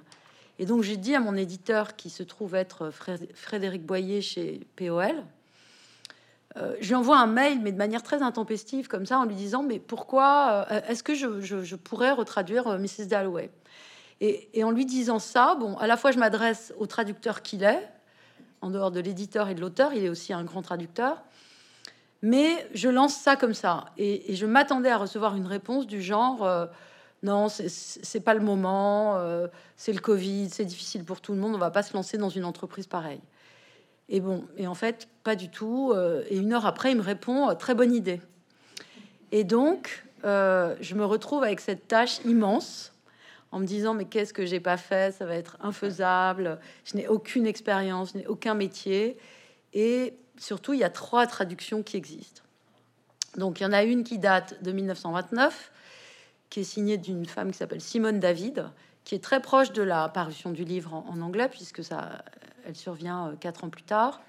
Et 0.59 0.67
donc, 0.67 0.83
j'ai 0.83 0.97
dit 0.97 1.15
à 1.15 1.21
mon 1.21 1.35
éditeur, 1.35 1.97
qui 1.97 2.09
se 2.09 2.23
trouve 2.23 2.55
être 2.55 2.91
Frédéric 3.35 3.85
Boyer 3.85 4.21
chez 4.21 4.61
POL, 4.77 5.25
euh, 6.59 6.77
je 6.81 6.89
lui 6.89 6.95
envoie 6.95 7.19
un 7.19 7.27
mail, 7.27 7.61
mais 7.62 7.73
de 7.73 7.79
manière 7.79 8.03
très 8.03 8.23
intempestive, 8.23 8.87
comme 8.87 9.07
ça, 9.07 9.19
en 9.19 9.25
lui 9.25 9.35
disant 9.35 9.62
Mais 9.62 9.81
pourquoi 9.81 10.69
est-ce 10.87 11.03
que 11.03 11.15
je, 11.15 11.75
pourrais 11.75 12.12
retraduire 12.12 12.79
Mrs. 12.79 13.07
Dalloway? 13.07 13.51
Et, 14.21 14.51
et, 14.53 14.62
en 14.62 14.71
lui 14.71 14.85
disant 14.85 15.19
ça, 15.19 15.57
bon, 15.59 15.77
à 15.79 15.89
la 15.89 15.97
fois 15.97 16.12
je 16.12 16.19
m'adresse 16.19 16.73
au 16.79 16.87
traducteur 16.87 17.43
qu'il 17.43 17.65
est, 17.65 17.89
en 18.62 18.71
dehors 18.71 18.92
de 18.92 19.00
l'éditeur 19.00 19.49
et 19.49 19.54
de 19.54 19.61
l'auteur, 19.61 19.92
il 19.92 20.04
est 20.04 20.09
aussi 20.09 20.33
un 20.33 20.45
grand 20.45 20.62
traducteur. 20.62 21.23
Mais 22.23 22.66
je 22.73 22.88
lance 22.88 23.14
ça 23.14 23.35
comme 23.35 23.52
ça. 23.52 23.87
Et, 23.99 24.35
je 24.35 24.47
m'attendais 24.47 24.88
à 24.88 24.97
recevoir 24.97 25.37
une 25.37 25.47
réponse 25.47 25.88
du 25.88 26.00
genre 26.00 26.45
euh, 26.45 26.66
Non, 27.25 27.49
c'est 27.49 28.21
pas 28.21 28.35
le 28.35 28.40
moment, 28.40 29.16
euh, 29.16 29.49
c'est 29.76 29.92
le 29.92 30.00
Covid, 30.00 30.49
c'est 30.50 30.64
difficile 30.64 31.04
pour 31.04 31.21
tout 31.21 31.33
le 31.33 31.38
monde, 31.38 31.54
on 31.57 31.59
va 31.59 31.73
pas 31.73 31.83
se 31.83 31.92
lancer 31.92 32.16
dans 32.16 32.28
une 32.28 32.45
entreprise 32.45 32.87
pareille. 32.87 33.21
Et 34.09 34.21
bon, 34.21 34.45
et 34.57 34.69
en 34.69 34.75
fait, 34.75 35.09
pas 35.25 35.35
du 35.35 35.49
tout. 35.49 35.92
Euh, 35.95 36.23
et 36.28 36.37
une 36.37 36.52
heure 36.52 36.66
après, 36.66 36.92
il 36.92 36.97
me 36.97 37.02
répond 37.02 37.52
Très 37.57 37.75
bonne 37.75 37.92
idée. 37.92 38.21
Et 39.33 39.42
donc, 39.42 40.04
je 40.23 40.95
me 40.95 41.04
retrouve 41.04 41.42
avec 41.42 41.61
cette 41.61 41.88
tâche 41.88 42.21
immense 42.25 42.92
en 43.52 43.61
me 43.61 43.66
disant 43.66 43.94
mais 43.94 44.06
qu'est-ce 44.06 44.32
que 44.32 44.47
j'ai 44.47 44.61
pas 44.61 44.76
fait, 44.76 45.14
ça 45.14 45.26
va 45.26 45.37
être 45.37 45.56
infaisable, 45.61 46.59
je 46.85 46.97
n'ai 46.97 47.06
aucune 47.06 47.47
expérience, 47.47 48.12
je 48.12 48.18
n'ai 48.18 48.26
aucun 48.26 48.54
métier. 48.54 49.16
Et 49.75 50.14
surtout, 50.38 50.73
il 50.73 50.80
y 50.80 50.85
a 50.85 50.90
trois 50.90 51.26
traductions 51.26 51.82
qui 51.82 51.97
existent. 51.97 52.42
Donc 53.37 53.61
il 53.61 53.62
y 53.62 53.66
en 53.66 53.73
a 53.73 53.85
une 53.85 54.04
qui 54.04 54.18
date 54.18 54.62
de 54.62 54.73
1929, 54.73 55.71
qui 56.50 56.61
est 56.61 56.64
signée 56.64 56.97
d'une 56.97 57.26
femme 57.26 57.52
qui 57.52 57.59
s'appelle 57.59 57.80
Simone 57.80 58.21
David, 58.21 58.66
qui 59.04 59.14
est 59.14 59.23
très 59.23 59.40
proche 59.40 59.73
de 59.73 59.82
la 59.82 60.09
parution 60.09 60.50
du 60.50 60.64
livre 60.64 60.94
en, 60.94 61.21
anglais, 61.21 61.49
puisque 61.49 61.82
ça, 61.82 62.25
elle 62.66 62.76
survient 62.76 63.28
euh, 63.28 63.37
quatre 63.37 63.64
ans 63.64 63.71
plus 63.71 63.82
tard. 63.82 64.21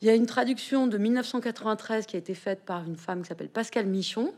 Il 0.00 0.06
y 0.06 0.10
a 0.10 0.14
une 0.14 0.26
traduction 0.26 0.86
de 0.86 0.96
1993 0.96 2.06
qui 2.06 2.14
a 2.14 2.18
été 2.18 2.34
faite 2.34 2.64
par 2.64 2.84
une 2.84 2.96
femme 2.96 3.22
qui 3.22 3.28
s'appelle 3.28 3.48
Pascal 3.48 3.86
Michon. 3.86 4.32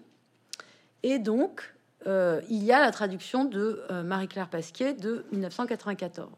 Et 1.02 1.18
donc, 1.18 1.74
euh, 2.06 2.40
il 2.48 2.64
y 2.64 2.72
a 2.72 2.80
la 2.80 2.90
traduction 2.90 3.44
de 3.44 3.82
euh, 3.90 4.02
Marie-Claire 4.02 4.48
Pasquier 4.48 4.94
de 4.94 5.24
1994. 5.32 6.28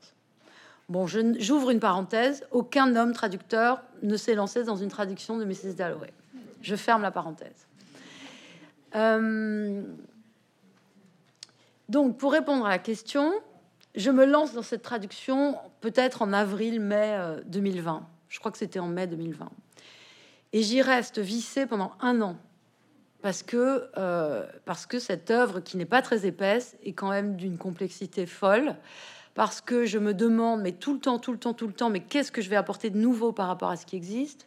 Bon, 0.89 1.07
j'ouvre 1.07 1.71
une 1.71 1.81
parenthèse. 1.81 2.45
Aucun 2.51 2.97
homme 2.97 3.13
traducteur 3.13 3.83
ne 4.03 4.17
s'est 4.17 4.35
lancé 4.35 4.65
dans 4.65 4.77
une 4.77 4.89
traduction 4.89 5.39
de 5.39 5.45
Mrs. 5.45 5.75
Dalloway. 5.77 6.13
Je 6.61 6.75
ferme 6.77 7.03
la 7.03 7.11
parenthèse. 7.11 7.67
Euh, 8.97 9.83
donc, 11.89 12.19
pour 12.19 12.33
répondre 12.33 12.67
à 12.67 12.71
la 12.71 12.79
question, 12.79 13.33
je 13.95 14.11
me 14.11 14.25
lance 14.25 14.53
dans 14.53 14.63
cette 14.63 14.83
traduction 14.83 15.57
peut-être 15.81 16.23
en 16.23 16.33
avril-mai 16.33 17.43
2020. 17.47 18.07
Je 18.29 18.39
crois 18.39 18.51
que 18.51 18.59
c'était 18.59 18.81
en 18.81 18.89
mai 18.89 19.07
2020. 19.07 19.51
Et 20.53 20.63
j'y 20.63 20.83
reste 20.83 21.19
vissé 21.19 21.67
pendant 21.67 21.93
un 22.01 22.21
an 22.21 22.37
parce 23.23 23.43
que, 23.43 23.89
euh, 23.97 24.47
parce 24.65 24.87
que 24.87 24.99
cette 24.99 25.31
œuvre, 25.31 25.61
qui 25.61 25.77
n'est 25.77 25.87
pas 25.87 26.03
très 26.03 26.27
épaisse, 26.27 26.77
est 26.85 26.93
quand 26.93 27.11
même 27.11 27.37
d'une 27.37 27.57
complexité 27.57 28.27
folle, 28.27 28.77
parce 29.35 29.61
que 29.61 29.87
je 29.87 29.99
me 29.99 30.13
demande, 30.13 30.61
mais 30.61 30.73
tout 30.73 30.93
le 30.93 31.01
temps, 31.01 31.19
tout 31.19 31.33
le 31.33 31.39
temps, 31.39 31.55
tout 31.55 31.67
le 31.67 31.73
temps, 31.73 31.89
mais 31.89 32.01
qu'est-ce 32.01 32.33
que 32.33 32.43
je 32.43 32.51
vais 32.51 32.57
apporter 32.57 32.91
de 32.91 32.99
nouveau 32.99 33.33
par 33.33 33.47
rapport 33.47 33.71
à 33.71 33.77
ce 33.77 33.87
qui 33.87 33.97
existe? 33.97 34.47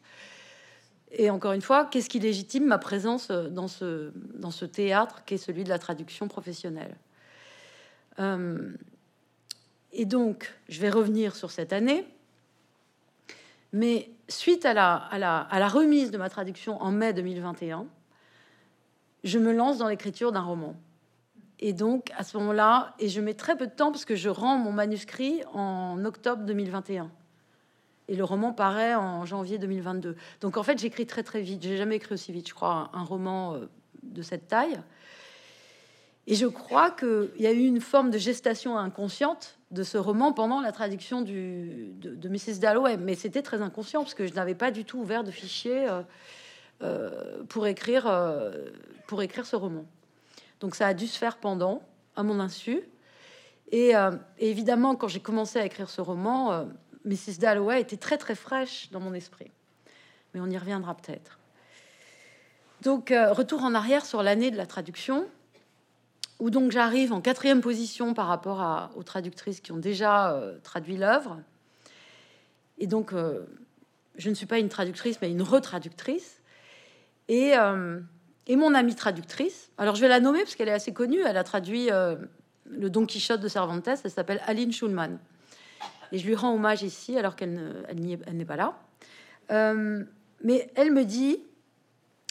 Et 1.12 1.30
encore 1.30 1.54
une 1.54 1.62
fois, 1.62 1.86
qu'est-ce 1.86 2.10
qui 2.10 2.20
légitime 2.20 2.66
ma 2.66 2.78
présence 2.78 3.32
dans 3.32 3.70
ce, 3.70 4.12
dans 4.34 4.52
ce 4.52 4.66
théâtre 4.66 5.24
qui 5.26 5.36
est 5.36 5.38
celui 5.38 5.64
de 5.64 5.70
la 5.70 5.80
traduction 5.80 6.28
professionnelle? 6.28 6.96
Euh, 8.20 8.74
Et 9.94 10.06
donc, 10.06 10.54
je 10.68 10.82
vais 10.82 10.90
revenir 10.90 11.36
sur 11.36 11.52
cette 11.52 11.72
année. 11.72 12.06
Mais 13.72 14.10
suite 14.28 14.66
à 14.66 14.74
la, 14.74 14.96
à 14.96 15.18
la, 15.18 15.40
à 15.40 15.60
la 15.60 15.70
remise 15.70 16.12
de 16.12 16.18
ma 16.18 16.30
traduction 16.30 16.82
en 16.82 16.92
mai 16.92 17.14
2021, 17.14 17.88
je 19.26 19.40
me 19.40 19.52
lance 19.52 19.78
dans 19.78 19.90
l'écriture 19.90 20.32
d'un 20.32 20.42
roman. 20.42 20.76
Et 21.60 21.74
donc, 21.74 22.12
à 22.18 22.24
ce 22.24 22.38
moment-là, 22.38 22.94
et 23.00 23.10
je 23.10 23.20
mets 23.20 23.34
très 23.34 23.58
peu 23.58 23.66
de 23.66 23.72
temps 23.72 23.92
parce 23.92 24.06
que 24.06 24.16
je 24.16 24.30
rends 24.30 24.58
mon 24.58 24.72
manuscrit 24.72 25.42
en 25.54 26.04
octobre 26.06 26.44
2021. 26.44 27.10
Et 28.08 28.16
le 28.16 28.24
roman 28.24 28.54
paraît 28.54 28.94
en 28.94 29.26
janvier 29.26 29.58
2022. 29.58 30.16
Donc, 30.42 30.58
en 30.58 30.64
fait, 30.64 30.78
j'écris 30.78 31.08
très, 31.08 31.24
très 31.24 31.42
vite. 31.42 31.64
J'ai 31.64 31.76
jamais 31.76 31.96
écrit 31.96 32.14
aussi 32.14 32.32
vite, 32.32 32.48
je 32.48 32.54
crois, 32.54 32.92
un 32.94 33.04
roman 33.04 33.56
euh, 33.56 33.66
de 34.04 34.22
cette 34.22 34.48
taille. 34.48 34.80
Et 36.28 36.36
je 36.36 36.46
crois 36.46 36.92
qu'il 36.92 37.32
y 37.40 37.48
a 37.48 37.52
eu 37.52 37.66
une 37.66 37.82
forme 37.82 38.12
de 38.12 38.18
gestation 38.18 38.78
inconsciente 38.78 39.58
de 39.72 39.84
ce 39.84 39.98
roman 39.98 40.34
pendant 40.34 40.62
la 40.62 40.72
traduction 40.72 41.22
du, 41.22 41.94
de, 41.96 42.30
Mrs. 42.30 42.60
Dalloway. 42.60 42.98
Mais 42.98 43.16
c'était 43.16 43.42
très 43.42 43.62
inconscient 43.62 44.02
parce 44.02 44.14
que 44.14 44.28
je 44.28 44.34
n'avais 44.34 44.56
pas 44.56 44.72
du 44.72 44.86
tout 44.86 45.00
ouvert 45.00 45.24
de 45.24 45.32
fichier 45.32 45.88
euh, 45.90 46.02
pour, 47.50 47.68
écrire, 47.68 48.12
pour 49.08 49.22
écrire 49.22 49.46
ce 49.46 49.56
roman. 49.56 49.86
Donc 50.60 50.76
ça 50.76 50.88
a 50.88 50.94
dû 50.94 51.08
se 51.08 51.18
faire 51.18 51.38
pendant, 51.38 51.82
à 52.16 52.24
mon 52.24 52.40
insu. 52.40 52.82
Et, 53.72 53.96
euh, 53.96 54.12
évidemment, 54.38 54.96
quand 54.96 55.08
j'ai 55.08 55.20
commencé 55.20 55.60
à 55.60 55.66
écrire 55.66 55.90
ce 55.90 56.02
roman, 56.02 56.52
euh, 56.54 56.66
Mrs. 57.06 57.40
Dalloway 57.40 57.82
était 57.82 57.98
très 57.98 58.18
très 58.18 58.36
fraîche 58.36 58.90
dans 58.92 59.00
mon 59.00 59.14
esprit. 59.14 59.52
Mais 60.34 60.40
on 60.40 60.50
y 60.50 60.58
reviendra 60.58 60.96
peut-être. 60.96 61.40
Donc, 62.82 63.12
euh, 63.12 63.32
retour 63.34 63.64
en 63.64 63.74
arrière 63.74 64.06
sur 64.06 64.22
l'année 64.22 64.52
de 64.52 64.58
la 64.58 64.66
traduction, 64.66 65.28
où 66.40 66.50
donc 66.50 66.72
j'arrive 66.72 67.14
en 67.14 67.22
quatrième 67.22 67.62
position 67.62 68.14
par 68.14 68.28
rapport 68.28 68.92
aux 68.96 69.04
traductrices 69.04 69.62
qui 69.62 69.72
ont 69.72 69.78
déjà 69.78 70.38
traduit 70.64 70.98
l'œuvre. 70.98 71.40
Et 72.78 72.88
donc, 72.88 73.14
je 74.18 74.30
ne 74.30 74.36
suis 74.36 74.46
pas 74.46 74.60
une 74.60 74.68
traductrice, 74.68 75.18
mais 75.22 75.32
une 75.32 75.42
retraductrice. 75.42 76.42
Et 77.28 77.54
et 78.48 78.56
mon 78.56 78.74
amie 78.74 78.96
traductrice. 78.96 79.72
Alors 79.78 79.96
je 79.96 80.02
vais 80.02 80.08
la 80.08 80.20
nommer 80.20 80.40
parce 80.40 80.56
qu'elle 80.56 80.68
est 80.68 80.74
assez 80.74 80.94
connue. 80.94 81.22
Elle 81.26 81.38
a 81.38 81.44
traduit 81.44 81.92
euh, 81.92 82.16
le 82.70 82.90
Don 82.90 83.06
Quichotte 83.06 83.42
de 83.42 83.48
Cervantes. 83.48 83.88
Elle 83.88 84.12
s'appelle 84.12 84.42
Aline 84.46 84.72
Schulman. 84.72 85.18
Et 86.12 86.20
je 86.20 86.28
lui 86.28 86.36
rends 86.36 86.54
hommage 86.54 86.84
ici 86.84 87.18
alors 87.18 87.36
qu'elle 87.36 87.88
n'est 87.96 88.46
pas 88.46 88.56
là. 88.56 88.78
Euh, 89.52 90.04
mais 90.44 90.70
elle 90.76 90.92
me 90.92 91.04
dit, 91.04 91.40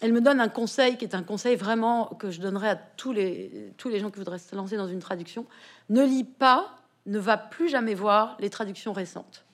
elle 0.02 0.12
me 0.12 0.20
donne 0.20 0.40
un 0.40 0.48
conseil 0.48 0.96
qui 0.96 1.04
est 1.04 1.14
un 1.14 1.24
conseil 1.24 1.56
vraiment 1.56 2.06
que 2.06 2.30
je 2.30 2.40
donnerais 2.40 2.68
à 2.68 2.76
tous 2.76 3.12
les 3.12 3.72
gens 3.98 4.10
qui 4.10 4.18
voudraient 4.18 4.38
se 4.38 4.54
lancer 4.54 4.76
dans 4.76 4.86
une 4.86 5.00
traduction. 5.00 5.46
Ne 5.90 6.04
lis 6.04 6.24
pas, 6.24 6.76
ne 7.06 7.18
va 7.18 7.36
plus 7.36 7.68
jamais 7.68 7.94
voir 7.94 8.36
les 8.38 8.50
traductions 8.50 8.92
récentes. 8.92 9.44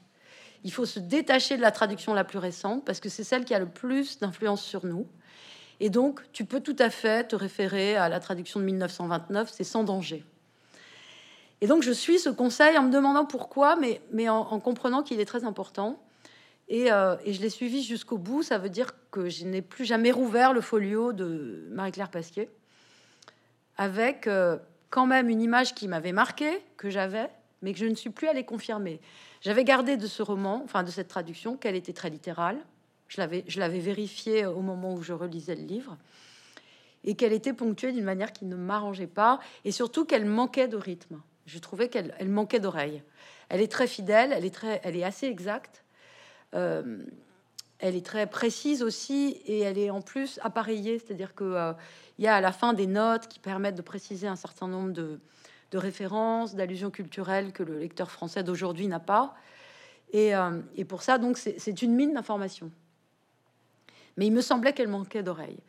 Il 0.63 0.73
faut 0.73 0.85
se 0.85 1.01
détacher 1.01 1.57
de 1.57 1.63
la 1.63 1.71
traduction 1.71 2.13
la 2.13 2.25
plus 2.25 2.39
récente 2.39 2.85
parce 2.85 3.01
que 3.01 3.09
c'est 3.09 3.25
celle 3.25 3.47
qui 3.47 3.55
a 3.55 3.59
le 3.59 3.69
plus 3.69 4.19
d'influence 4.19 4.63
sur 4.63 4.85
nous. 4.85 5.07
Et 5.81 5.89
donc, 5.89 6.21
tu 6.33 6.45
peux 6.45 6.61
tout 6.61 6.77
à 6.79 6.91
fait 6.91 7.29
te 7.29 7.37
référer 7.37 7.97
à 7.97 8.09
la 8.09 8.21
traduction 8.21 8.61
de 8.61 8.67
1929, 8.67 9.51
c'est 9.51 9.65
sans 9.65 9.83
danger. 9.83 10.25
Et 11.63 11.67
donc, 11.67 11.83
je 11.83 11.91
suis 11.91 12.19
ce 12.19 12.29
conseil 12.29 12.77
en 12.79 12.83
me 12.83 12.93
demandant 12.93 13.25
pourquoi, 13.25 13.77
mais, 13.77 14.29
en, 14.29 14.61
comprenant 14.61 15.03
qu'il 15.03 15.21
est 15.21 15.25
très 15.25 15.45
important. 15.45 15.99
Euh, 16.71 17.17
et, 17.25 17.33
je 17.33 17.41
l'ai 17.41 17.51
suivi 17.51 17.83
jusqu'au 17.83 18.19
bout. 18.19 18.43
Ça 18.43 18.59
veut 18.59 18.69
dire 18.69 18.91
que 19.11 19.29
je 19.29 19.45
n'ai 19.45 19.63
plus 19.63 19.85
jamais 19.85 20.13
rouvert 20.13 20.53
le 20.53 20.61
folio 20.61 21.13
de 21.13 21.67
Marie-Claire 21.71 22.11
Pasquier, 22.11 22.49
avec 23.77 24.27
euh, 24.27 24.59
quand 24.91 25.07
même 25.07 25.29
une 25.29 25.41
image 25.41 25.75
qui 25.75 25.89
m'avait 25.89 26.13
marqué, 26.13 26.63
que 26.77 26.91
j'avais, 26.91 27.31
mais 27.63 27.73
que 27.73 27.79
je 27.79 27.87
ne 27.87 27.95
suis 27.95 28.11
plus 28.11 28.29
allée 28.29 28.45
confirmer. 28.45 29.01
J'avais 29.41 29.65
gardé 29.65 29.97
de 29.97 30.07
ce 30.07 30.23
roman, 30.23 30.61
enfin 30.65 30.83
de 30.83 30.91
cette 30.91 31.09
traduction, 31.09 31.57
qu'elle 31.57 31.77
était 31.77 31.95
très 31.95 32.11
littérale, 32.11 32.59
je 33.11 33.61
l'avais 33.61 33.81
vérifié 33.81 34.47
au 34.47 34.61
moment 34.61 34.95
où 34.95 35.03
je 35.03 35.13
relisais 35.13 35.57
le 35.57 35.65
livre. 35.65 35.97
Et 37.03 37.15
qu'elle 37.15 37.33
était 37.33 37.53
ponctuée 37.53 37.93
d'une 37.93 38.05
manière 38.05 38.33
qui 38.33 38.45
ne 38.45 38.57
m'arrangeait 38.57 39.07
pas. 39.07 39.41
Et 39.65 39.73
surtout 39.73 40.05
qu'elle 40.05 40.27
manquait 40.27 40.69
de 40.69 40.77
rythme. 40.77 41.21
Je 41.47 41.59
trouvais 41.59 41.89
qu'elle 41.89 42.15
elle 42.19 42.29
manquait 42.29 42.61
d'oreille. 42.61 43.03
Elle 43.49 43.61
est 43.61 43.73
très 43.73 43.89
fidèle, 43.89 44.33
elle 44.33 44.45
est, 44.45 44.55
très, 44.55 44.81
elle 44.85 44.97
est 44.97 45.03
assez 45.03 45.27
exacte. 45.27 45.85
Euh, 46.55 47.03
elle 47.81 47.97
est 47.97 48.05
très 48.05 48.27
précise 48.29 48.83
aussi 48.83 49.41
et 49.47 49.61
elle 49.61 49.79
est 49.79 49.91
en 49.91 50.03
plus 50.03 50.39
appareillée, 50.43 50.99
c'est-à-dire 50.99 51.35
que 51.35 51.45
euh, 51.45 51.73
il 52.19 52.25
y 52.25 52.29
a 52.29 52.37
à 52.37 52.41
la 52.41 52.53
fin 52.53 52.75
des 52.75 52.87
notes 52.87 53.27
qui 53.27 53.39
permettent 53.39 53.75
de 53.75 53.83
préciser 53.83 54.27
un 54.27 54.37
certain 54.37 54.69
nombre 54.69 54.93
de, 54.93 55.19
références, 55.73 56.55
d'allusions 56.55 56.91
culturelles 56.91 57.53
que 57.53 57.63
le 57.63 57.79
lecteur 57.79 58.11
français 58.11 58.43
d'aujourd'hui 58.43 58.87
n'a 58.87 59.01
pas. 59.01 59.35
Et, 60.13 60.35
euh, 60.35 60.61
et, 60.77 60.85
pour 60.85 61.03
ça, 61.03 61.19
donc, 61.19 61.39
c'est 61.39 61.83
une 61.83 61.95
mine 61.95 62.13
d'informations 62.13 62.71
mais 64.17 64.27
il 64.27 64.33
me 64.33 64.41
semblait 64.41 64.73
qu'elle 64.73 64.89
manquait 64.89 65.23
d'oreilles. 65.23 65.61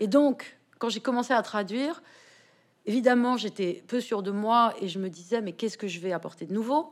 Et 0.00 0.06
donc, 0.06 0.58
quand 0.78 0.88
j'ai 0.88 1.00
commencé 1.00 1.32
à 1.32 1.42
traduire, 1.42 2.02
évidemment, 2.84 3.36
j'étais 3.36 3.82
peu 3.86 4.00
sûre 4.00 4.22
de 4.22 4.30
moi 4.30 4.74
et 4.80 4.88
je 4.88 4.98
me 4.98 5.08
disais, 5.08 5.40
mais 5.40 5.52
qu'est-ce 5.52 5.78
que 5.78 5.88
je 5.88 6.00
vais 6.00 6.12
apporter 6.12 6.46
de 6.46 6.52
nouveau? 6.52 6.90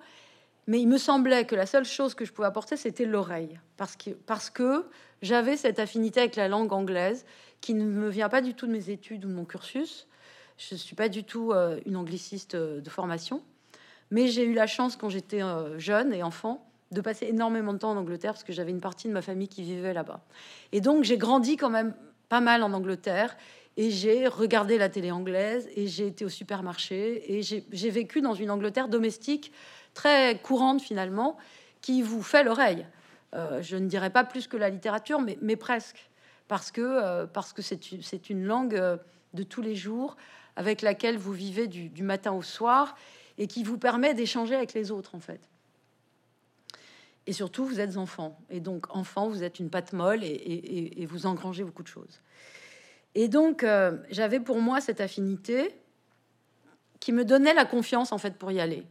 Mais 0.67 0.81
il 0.81 0.89
me 0.89 0.97
semblait 0.97 1.45
que 1.45 1.55
la 1.55 1.67
seule 1.67 1.85
chose 1.85 2.15
que 2.15 2.25
je 2.25 2.33
pouvais 2.33 2.49
apporter, 2.49 2.77
c'était 2.77 3.05
l'oreille, 3.05 3.61
parce 3.77 3.97
que, 3.97 4.11
parce 4.11 4.49
que 4.49 4.87
j'avais 5.21 5.57
cette 5.57 5.79
affinité 5.79 6.21
avec 6.21 6.37
la 6.37 6.49
langue 6.49 6.73
anglaise 6.73 7.27
qui 7.61 7.75
ne 7.75 7.85
me 7.85 8.09
vient 8.09 8.29
pas 8.29 8.41
du 8.41 8.55
tout 8.55 8.67
de 8.67 8.73
mes 8.73 8.91
études 8.91 9.25
ou 9.25 9.29
de 9.29 9.35
mon 9.35 9.45
cursus. 9.45 10.07
Je 10.57 10.75
ne 10.75 10.79
suis 10.79 10.97
pas 10.97 11.09
du 11.09 11.25
tout 11.25 11.53
euh, 11.53 11.81
une 11.85 11.97
angliciste 11.97 12.55
euh, 12.55 12.81
de 12.81 12.89
formation, 12.89 13.43
mais 14.11 14.29
j'ai 14.29 14.45
eu 14.45 14.55
la 14.55 14.67
chance 14.67 14.97
quand 14.97 15.09
j'étais 15.09 15.43
euh, 15.43 15.79
jeune 15.79 16.13
et 16.13 16.23
enfant 16.23 16.67
de 16.95 17.01
passer 17.01 17.27
énormément 17.27 17.73
de 17.73 17.79
temps 17.79 17.91
en 17.91 17.97
Angleterre 17.97 18.33
parce 18.33 18.45
que 18.45 18.53
j'avais 18.53 18.71
une 18.71 18.81
partie 18.81 19.09
de 19.09 19.13
ma 19.13 19.23
famille 19.23 19.49
qui 19.49 19.63
vivait 19.63 19.93
là-bas. 19.93 20.21
Et 20.73 20.81
donc 20.81 21.05
j'ai 21.05 21.19
grandi 21.19 21.57
quand 21.57 21.71
même 21.71 21.95
pas 22.29 22.41
mal 22.41 22.63
en 22.63 22.73
Angleterre 22.73 23.37
et 23.77 23.91
j'ai 23.91 24.29
regardé 24.29 24.79
la 24.79 24.89
télé 24.89 25.11
anglaise 25.11 25.69
et 25.75 25.87
j'ai 25.87 26.07
été 26.07 26.25
au 26.25 26.29
supermarché 26.29 27.37
et 27.37 27.43
j'ai 27.43 27.91
vécu 27.91 28.21
dans 28.21 28.35
une 28.35 28.51
Angleterre 28.51 28.89
domestique 28.89 29.53
très 29.93 30.39
courante 30.43 30.81
finalement 30.81 31.37
qui 31.81 32.03
vous 32.03 32.23
fait 32.23 32.45
l'oreille. 32.45 32.87
Euh, 33.35 33.61
je 33.63 33.77
ne 33.77 33.87
dirais 33.89 34.11
pas 34.11 34.25
plus 34.25 34.47
que 34.47 34.57
la 34.57 34.71
littérature, 34.71 35.21
mais, 35.21 35.57
presque 35.57 36.09
parce 36.47 36.71
que 36.71 36.81
euh, 36.81 37.27
parce 37.27 37.53
que 37.53 37.63
c'est 37.63 38.31
une 38.31 38.45
langue 38.45 38.77
euh, 38.77 38.97
de 39.33 39.43
tous 39.43 39.63
les 39.63 39.75
jours 39.75 40.17
avec 40.57 40.83
laquelle 40.83 41.19
vous 41.19 41.33
vivez 41.33 41.67
du 41.67 42.03
matin 42.05 42.33
au 42.33 42.43
soir 42.43 42.97
et 43.39 43.49
qui 43.49 43.65
vous 43.65 43.79
permet 43.79 44.15
d'échanger 44.15 44.55
avec 44.55 44.73
les 44.73 44.93
autres 44.93 45.17
en 45.17 45.21
fait. 45.21 45.41
Et 47.27 47.33
surtout, 47.33 47.65
vous 47.65 47.81
êtes 47.81 47.97
enfant. 47.97 48.39
Et 48.51 48.61
donc, 48.61 48.95
enfant, 48.95 49.29
vous 49.29 49.43
êtes 49.43 49.59
une 49.59 49.71
patte 49.71 49.93
molle 49.93 50.23
et, 50.25 51.07
vous 51.09 51.27
engrangez 51.27 51.65
beaucoup 51.65 51.83
de 51.83 51.89
choses. 51.89 52.21
Et 53.15 53.29
donc, 53.29 53.63
euh, 53.63 53.97
j'avais 54.11 54.41
pour 54.41 54.61
moi 54.61 54.81
cette 54.81 55.01
affinité 55.01 55.75
qui 57.01 57.13
me 57.13 57.25
donnait 57.25 57.55
la 57.55 57.65
confiance, 57.65 58.13
en 58.13 58.19
fait, 58.19 58.37
pour 58.37 58.51
y 58.53 58.61
aller. 58.61 58.83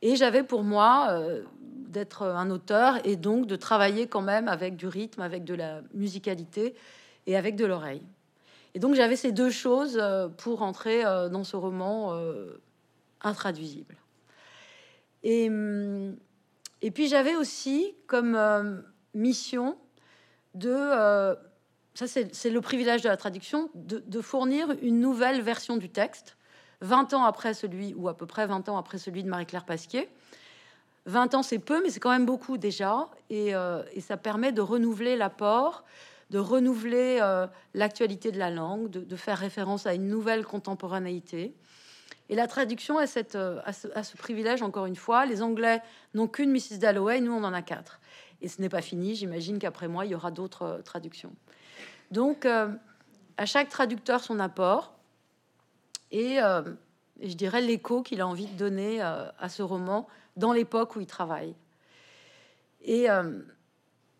Et 0.00 0.16
j'avais 0.16 0.42
pour 0.42 0.64
moi 0.64 1.08
euh, 1.10 1.42
d'être 1.60 2.22
un 2.22 2.50
auteur 2.50 3.06
et 3.06 3.14
donc 3.16 3.46
de 3.46 3.54
travailler 3.54 4.06
quand 4.08 4.22
même 4.22 4.48
avec 4.48 4.74
du 4.76 4.88
rythme, 4.88 5.22
avec 5.22 5.44
de 5.44 5.54
la 5.54 5.82
musicalité 5.94 6.74
et 7.26 7.36
avec 7.36 7.54
de 7.54 7.64
l'oreille. 7.64 8.02
Et 8.74 8.80
donc, 8.80 8.94
j'avais 8.94 9.16
ces 9.16 9.30
deux 9.30 9.50
choses 9.50 9.98
euh, 10.00 10.28
pour 10.28 10.62
entrer 10.62 11.02
dans 11.02 11.44
ce 11.44 11.54
roman 11.54 12.18
intraduisible. 13.20 13.96
Et. 15.22 15.48
Hum, 15.48 16.16
et 16.82 16.90
puis 16.90 17.08
j'avais 17.08 17.34
aussi 17.36 17.94
comme 18.06 18.34
euh, 18.34 18.80
mission 19.14 19.78
de... 20.54 20.70
ça, 21.94 22.06
c'est 22.06 22.50
le 22.50 22.60
privilège 22.60 23.00
de 23.02 23.08
la 23.08 23.16
traduction, 23.16 23.70
de, 23.74 24.02
de, 24.06 24.20
fournir 24.20 24.70
une 24.82 25.00
nouvelle 25.00 25.40
version 25.40 25.78
du 25.78 25.88
texte, 25.88 26.36
20 26.82 27.14
ans 27.14 27.24
après 27.24 27.54
celui, 27.54 27.94
ou 27.94 28.08
à 28.08 28.16
peu 28.16 28.26
près 28.26 28.46
20 28.46 28.68
ans 28.68 28.76
après 28.76 28.98
celui 28.98 29.22
de 29.22 29.28
Marie-Claire 29.28 29.64
Pasquier. 29.64 30.10
20 31.06 31.34
ans, 31.34 31.42
c'est 31.42 31.58
peu, 31.58 31.82
mais 31.82 31.88
c'est 31.88 32.00
quand 32.00 32.10
même 32.10 32.26
beaucoup 32.26 32.58
déjà, 32.58 33.08
et, 33.30 33.52
et 33.92 34.00
ça 34.00 34.18
permet 34.18 34.52
de 34.52 34.60
renouveler 34.60 35.16
l'apport, 35.16 35.84
de 36.32 36.38
renouveler 36.38 37.18
euh, 37.20 37.46
l'actualité 37.74 38.32
de 38.32 38.38
la 38.38 38.50
langue, 38.50 38.88
de, 38.88 39.16
faire 39.16 39.38
référence 39.38 39.86
à 39.86 39.94
une 39.94 40.08
nouvelle 40.08 40.44
contemporanéité. 40.44 41.54
Et 42.28 42.34
la 42.34 42.46
traduction 42.46 42.98
a, 42.98 43.04
euh, 43.34 43.60
ce, 43.72 44.16
privilège, 44.16 44.62
encore 44.62 44.86
une 44.86 44.96
fois. 44.96 45.26
Les 45.26 45.42
Anglais 45.42 45.82
n'ont 46.14 46.28
qu'une 46.28 46.50
Mrs. 46.50 46.78
Dalloway, 46.78 47.20
nous 47.20 47.32
on 47.32 47.44
en 47.44 47.52
a 47.52 47.62
quatre. 47.62 48.00
Et 48.40 48.48
ce 48.48 48.60
n'est 48.60 48.68
pas 48.68 48.82
fini, 48.82 49.14
j'imagine 49.14 49.58
qu'après 49.58 49.88
moi, 49.88 50.04
il 50.04 50.12
y 50.12 50.14
aura 50.14 50.30
d'autres 50.30 50.62
euh, 50.62 50.82
traductions. 50.82 51.32
Donc, 52.10 52.44
à 52.44 53.46
chaque 53.46 53.70
traducteur 53.70 54.22
son 54.22 54.38
apport, 54.38 54.94
et, 56.10 56.36
je 57.22 57.32
dirais 57.32 57.62
l'écho 57.62 58.02
qu'il 58.02 58.20
a 58.20 58.26
envie 58.26 58.46
de 58.46 58.58
donner 58.58 59.00
à 59.00 59.48
ce 59.48 59.62
roman 59.62 60.06
dans 60.36 60.52
l'époque 60.52 60.94
où 60.94 61.00
il 61.00 61.06
travaille. 61.06 61.54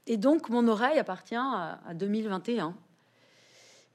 Et 0.06 0.16
donc, 0.16 0.48
mon 0.48 0.66
oreille 0.68 0.98
appartient 0.98 1.36
à, 1.36 1.78
2021. 1.94 2.74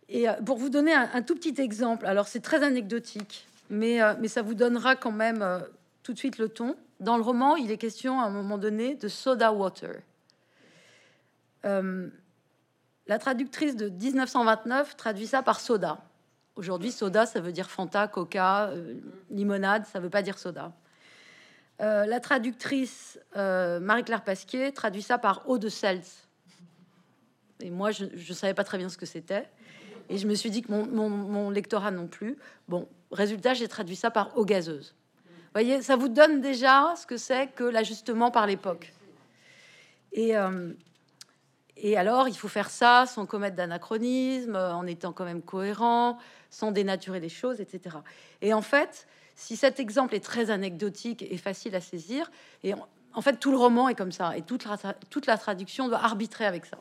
Et 0.10 0.30
euh, 0.30 0.34
pour 0.46 0.58
vous 0.58 0.70
donner 0.70 0.94
un, 0.94 1.22
tout 1.22 1.36
petit 1.36 1.60
exemple, 1.62 2.06
alors 2.06 2.28
c'est 2.28 2.40
très 2.40 2.64
anecdotique, 2.64 3.48
mais, 3.70 4.02
euh, 4.02 4.14
mais 4.20 4.28
ça 4.28 4.42
vous 4.42 4.54
donnera 4.54 4.96
quand 4.96 5.12
même 5.12 5.42
euh, 5.42 5.60
tout 6.04 6.14
de 6.14 6.18
suite 6.18 6.38
le 6.38 6.50
ton. 6.50 6.76
Dans 7.00 7.18
le 7.18 7.24
roman, 7.24 7.56
il 7.56 7.72
est 7.72 7.78
question 7.78 8.20
à 8.20 8.26
un 8.26 8.30
moment 8.30 8.58
donné 8.58 8.96
de 8.96 9.08
soda 9.08 9.52
water. 9.54 10.02
la 11.64 13.20
traductrice 13.20 13.76
de 13.76 13.90
1929 13.90 14.98
traduit 14.98 15.28
ça 15.28 15.44
par 15.44 15.60
soda. 15.60 16.00
Aujourd'hui, 16.56 16.92
soda, 16.92 17.26
ça 17.26 17.40
veut 17.40 17.52
dire 17.52 17.70
Fanta, 17.70 18.08
Coca, 18.08 18.72
limonade, 19.30 19.86
ça 19.86 20.00
veut 20.00 20.10
pas 20.10 20.24
dire 20.24 20.40
soda. 20.40 20.74
Euh, 21.80 22.06
la 22.06 22.20
traductrice 22.20 23.20
euh, 23.36 23.80
Marie-Claire 23.80 24.24
Pasquier 24.24 24.72
traduit 24.72 25.04
ça 25.04 25.18
par 25.18 25.48
eau 25.48 25.58
de 25.58 25.70
sels. 25.70 26.02
Et 27.60 27.70
moi, 27.70 27.92
je 27.92 28.06
ne 28.06 28.34
savais 28.34 28.54
pas 28.54 28.64
très 28.64 28.78
bien 28.78 28.90
ce 28.90 28.98
que 28.98 29.06
c'était. 29.06 29.48
Et 30.10 30.18
je 30.18 30.28
me 30.28 30.36
suis 30.36 30.50
dit 30.50 30.62
que 30.62 30.72
mon, 30.72 31.50
lectorat 31.50 31.92
non 31.92 32.08
plus. 32.08 32.38
Bon, 32.68 32.88
résultat, 33.12 33.54
j'ai 33.54 33.68
traduit 33.68 33.96
ça 33.96 34.12
par 34.12 34.38
eau 34.38 34.46
gazeuse. 34.46 34.96
Vous 35.26 35.52
voyez, 35.54 35.82
ça 35.82 35.96
vous 35.96 36.10
donne 36.10 36.42
déjà 36.42 36.94
ce 36.96 37.06
que 37.06 37.18
c'est 37.18 37.48
que 37.48 37.64
l'ajustement 37.64 38.32
par 38.32 38.46
l'époque. 38.46 38.94
Et, 40.12 40.38
euh, 40.38 40.74
et 41.78 41.98
alors, 41.98 42.28
il 42.28 42.36
faut 42.36 42.48
faire 42.48 42.70
ça 42.70 43.06
sans 43.06 43.26
commettre 43.26 43.56
d'anachronisme, 43.56 44.56
en 44.56 44.86
étant 44.86 45.14
quand 45.14 45.26
même 45.26 45.42
cohérent, 45.42 46.18
sans 46.50 46.72
dénaturer 46.72 47.20
les 47.20 47.30
choses, 47.30 47.62
etc. 47.62 47.98
Et 48.42 48.54
en 48.54 48.62
fait, 48.62 49.08
si 49.36 49.56
cet 49.56 49.80
exemple 49.80 50.16
est 50.16 50.24
très 50.24 50.50
anecdotique 50.50 51.22
et 51.22 51.38
facile 51.38 51.76
à 51.76 51.82
saisir, 51.82 52.32
et 52.64 52.74
en, 53.14 53.22
fait 53.22 53.40
tout 53.40 53.52
le 53.52 53.58
roman 53.58 53.88
est 53.90 53.96
comme 53.96 54.12
ça, 54.12 54.36
et 54.36 54.42
toute 54.42 54.66
la, 54.66 54.78
toute 55.10 55.28
la 55.28 55.38
traduction 55.38 55.88
doit 55.88 56.04
arbitrer 56.04 56.46
avec 56.46 56.66
ça. 56.66 56.78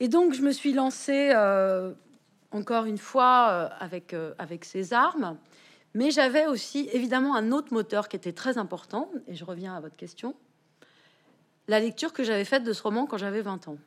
Et 0.00 0.08
donc 0.08 0.32
je 0.32 0.42
me 0.42 0.52
suis 0.52 0.72
lancée 0.72 1.32
euh, 1.34 1.92
encore 2.50 2.84
une 2.84 2.98
fois 2.98 3.48
euh, 3.50 3.68
avec, 3.78 4.14
euh, 4.14 4.34
avec 4.38 4.64
ces 4.64 4.92
armes, 4.92 5.36
mais 5.94 6.10
j'avais 6.10 6.46
aussi 6.46 6.88
évidemment 6.92 7.34
un 7.34 7.52
autre 7.52 7.72
moteur 7.72 8.08
qui 8.08 8.16
était 8.16 8.32
très 8.32 8.58
important, 8.58 9.10
et 9.26 9.34
je 9.34 9.44
reviens 9.44 9.74
à 9.74 9.80
votre 9.80 9.96
question, 9.96 10.34
la 11.66 11.80
lecture 11.80 12.12
que 12.12 12.24
j'avais 12.24 12.44
faite 12.44 12.64
de 12.64 12.72
ce 12.72 12.82
roman 12.82 13.06
quand 13.06 13.18
j'avais 13.18 13.42
20 13.42 13.68
ans. 13.68 13.78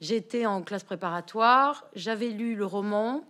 J'étais 0.00 0.46
en 0.46 0.62
classe 0.62 0.84
préparatoire, 0.84 1.86
j'avais 1.94 2.30
lu 2.30 2.54
le 2.54 2.64
roman, 2.64 3.24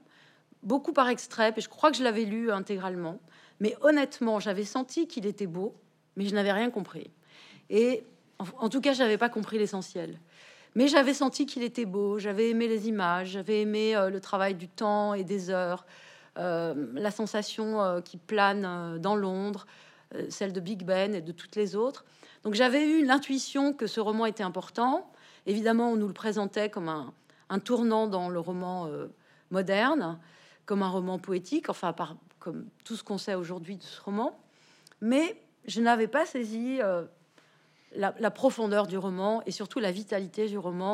beaucoup 0.63 0.93
par 0.93 1.09
extrait, 1.09 1.53
et 1.57 1.61
je 1.61 1.69
crois 1.69 1.91
que 1.91 1.97
je 1.97 2.05
l'avais 2.05 2.25
lu 2.25 2.51
intégralement. 2.51 3.21
Mais 3.61 3.77
honnêtement, 3.81 4.39
j'avais 4.39 4.65
senti 4.65 5.09
qu'il 5.09 5.27
était 5.27 5.47
beau, 5.47 5.75
mais 6.17 6.27
je 6.27 6.35
n'avais 6.35 6.53
rien 6.53 6.71
compris. 6.71 7.11
Et 7.71 8.05
en, 8.39 8.69
tout 8.69 8.81
cas, 8.81 8.93
je 8.93 9.03
n'avais 9.03 9.19
pas 9.19 9.29
compris 9.29 9.59
l'essentiel. 9.59 10.19
Mais 10.75 10.89
j'avais 10.89 11.15
senti 11.15 11.47
qu'il 11.47 11.63
était 11.63 11.87
beau, 11.87 12.19
j'avais 12.19 12.51
aimé 12.51 12.69
les 12.69 12.89
images, 12.89 13.31
j'avais 13.31 13.63
aimé 13.63 13.97
euh, 13.97 14.11
le 14.11 14.21
travail 14.21 14.55
du 14.55 14.69
temps 14.69 15.15
et 15.15 15.25
des 15.25 15.51
heures, 15.51 15.87
euh, 16.39 16.87
la 16.95 17.11
sensation 17.11 17.83
euh, 17.83 18.01
qui 18.01 18.17
plane 18.17 18.99
dans 18.99 19.17
Londres, 19.17 19.67
celle 20.31 20.53
de 20.53 20.61
Big 20.61 20.85
Ben 20.85 21.15
et 21.15 21.21
de 21.21 21.33
toutes 21.33 21.57
les 21.57 21.77
autres. 21.77 22.05
Donc 22.45 22.55
j'avais 22.55 22.89
eu 22.89 23.05
l'intuition 23.05 23.73
que 23.73 23.87
ce 23.87 24.01
roman 24.01 24.27
était 24.27 24.43
important. 24.43 25.11
Évidemment, 25.47 25.91
on 25.91 25.97
nous 25.97 26.07
le 26.07 26.15
présentait 26.15 26.71
comme 26.71 26.89
un, 26.89 27.13
un 27.51 27.59
tournant 27.59 28.07
dans 28.07 28.29
le 28.31 28.41
roman 28.41 28.89
moderne 29.51 30.19
comme 30.65 30.83
un 30.83 30.89
roman 30.89 31.19
poétique, 31.19 31.71
enfin 31.71 31.95
par, 31.95 32.17
comme 32.39 32.67
tout 32.85 32.95
ce 32.95 33.03
qu'on 33.03 33.17
sait 33.17 33.35
aujourd'hui 33.35 33.77
de 33.77 33.83
ce 33.83 34.01
roman, 34.03 34.39
mais 35.01 35.43
je 35.67 35.81
n'avais 35.81 36.09
pas 36.09 36.27
saisi 36.27 36.79
la, 37.95 38.31
profondeur 38.31 38.87
du 38.87 38.99
roman 38.99 39.43
et 39.47 39.51
surtout 39.51 39.81
la 39.81 39.91
vitalité 39.91 40.47
du 40.47 40.59
roman 40.59 40.87